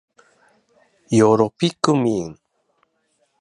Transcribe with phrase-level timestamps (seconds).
[1.11, 2.39] よろぴくみん